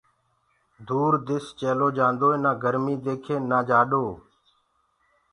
دور 0.87 1.11
دِس 1.27 1.45
چيلو 1.59 1.87
جآندوئي 1.97 2.37
نآ 2.43 2.51
گرميٚ 2.63 3.01
ديکي 3.03 3.35
نآ 3.49 3.59
سرديٚ 3.69 4.13